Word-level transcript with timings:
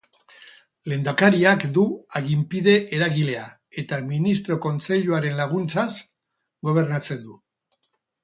Lehendakariak 0.91 1.65
du 1.73 1.83
aginpide 2.19 2.73
eragilea, 2.99 3.43
eta 3.83 3.99
ministro-kontseiluaren 4.07 5.37
laguntzaz 5.41 5.87
gobernatzen 6.69 7.23
du. 7.29 7.37